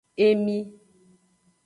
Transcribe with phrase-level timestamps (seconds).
[0.27, 0.57] Emi.